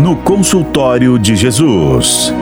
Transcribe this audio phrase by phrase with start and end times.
[0.00, 2.32] no consultório de Jesus.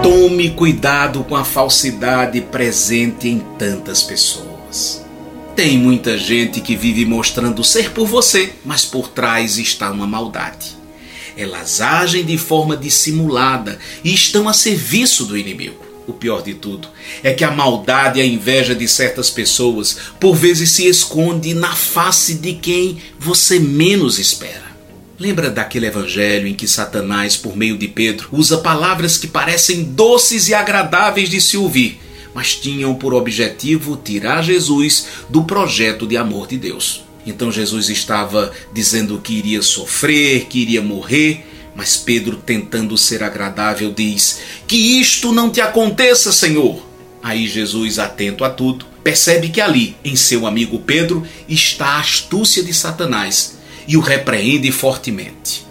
[0.00, 5.04] Tome cuidado com a falsidade presente em tantas pessoas.
[5.56, 10.76] Tem muita gente que vive mostrando ser por você, mas por trás está uma maldade.
[11.36, 15.84] Elas agem de forma dissimulada e estão a serviço do inimigo.
[16.06, 16.86] O pior de tudo
[17.24, 21.74] é que a maldade e a inveja de certas pessoas por vezes se esconde na
[21.74, 24.71] face de quem você menos espera.
[25.22, 30.48] Lembra daquele evangelho em que Satanás, por meio de Pedro, usa palavras que parecem doces
[30.48, 32.00] e agradáveis de se ouvir,
[32.34, 37.04] mas tinham por objetivo tirar Jesus do projeto de amor de Deus.
[37.24, 41.46] Então Jesus estava dizendo que iria sofrer, que iria morrer,
[41.76, 46.84] mas Pedro, tentando ser agradável, diz: Que isto não te aconteça, Senhor.
[47.22, 52.64] Aí Jesus, atento a tudo, percebe que ali, em seu amigo Pedro, está a astúcia
[52.64, 55.66] de Satanás e o repreende fortemente.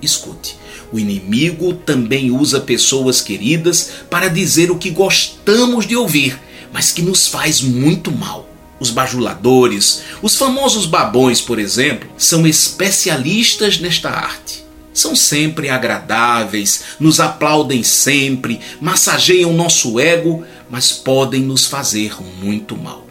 [0.00, 0.56] Escute,
[0.92, 6.38] o inimigo também usa pessoas queridas para dizer o que gostamos de ouvir,
[6.72, 8.48] mas que nos faz muito mal.
[8.80, 14.64] Os bajuladores, os famosos babões, por exemplo, são especialistas nesta arte.
[14.94, 23.07] São sempre agradáveis, nos aplaudem sempre, massageiam nosso ego, mas podem nos fazer muito mal.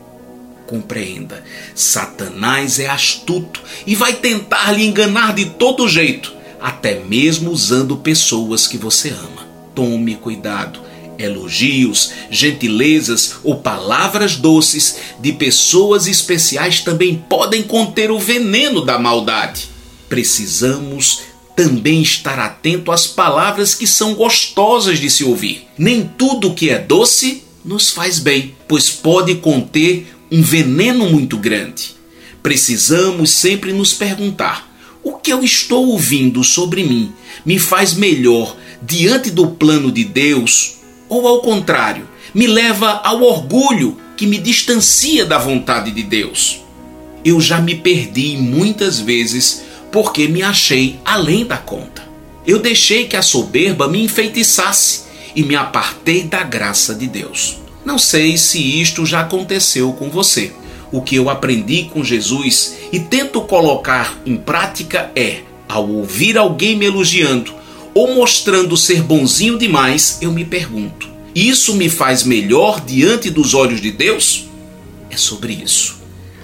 [0.67, 7.95] Compreenda, Satanás é astuto e vai tentar lhe enganar de todo jeito, até mesmo usando
[7.95, 9.47] pessoas que você ama.
[9.73, 10.81] Tome cuidado.
[11.17, 19.69] Elogios, gentilezas ou palavras doces de pessoas especiais também podem conter o veneno da maldade.
[20.09, 21.21] Precisamos
[21.55, 25.67] também estar atento às palavras que são gostosas de se ouvir.
[25.77, 31.95] Nem tudo que é doce nos faz bem, pois pode conter um veneno muito grande.
[32.41, 34.69] Precisamos sempre nos perguntar:
[35.03, 37.11] o que eu estou ouvindo sobre mim
[37.45, 40.77] me faz melhor diante do plano de Deus
[41.09, 46.61] ou ao contrário, me leva ao orgulho que me distancia da vontade de Deus?
[47.23, 52.05] Eu já me perdi muitas vezes porque me achei além da conta.
[52.45, 55.03] Eu deixei que a soberba me enfeitiçasse
[55.35, 57.57] e me apartei da graça de Deus.
[57.87, 60.51] Não sei se isto já aconteceu com você.
[60.91, 65.39] O que eu aprendi com Jesus e tento colocar em prática é:
[65.69, 67.53] ao ouvir alguém me elogiando
[67.93, 73.79] ou mostrando ser bonzinho demais, eu me pergunto: isso me faz melhor diante dos olhos
[73.79, 74.49] de Deus?
[75.09, 75.95] É sobre isso.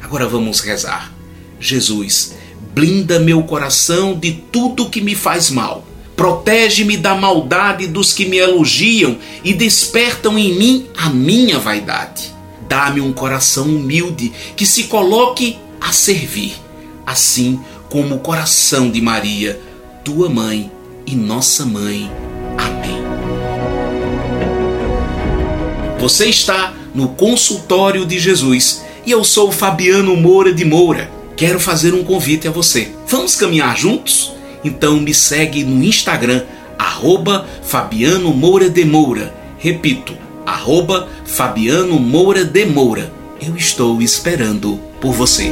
[0.02, 1.14] Agora vamos rezar.
[1.60, 2.36] Jesus,
[2.74, 5.86] blinda meu coração de tudo que me faz mal
[6.16, 12.34] Protege-me da maldade dos que me elogiam e despertam em mim a minha vaidade.
[12.70, 16.54] Dá-me um coração humilde que se coloque a servir,
[17.06, 17.60] assim
[17.90, 19.60] como o coração de Maria,
[20.04, 20.72] tua mãe
[21.06, 22.10] e nossa mãe.
[22.58, 23.04] Amém.
[26.00, 31.12] Você está no consultório de Jesus e eu sou Fabiano Moura de Moura.
[31.36, 32.92] Quero fazer um convite a você.
[33.08, 34.32] Vamos caminhar juntos?
[34.64, 36.44] Então me segue no Instagram,
[36.78, 39.34] arroba Fabiano Moura de Moura.
[39.58, 40.16] Repito,
[40.46, 43.12] arroba Fabiano Moura de Moura.
[43.42, 45.52] Eu estou esperando por você.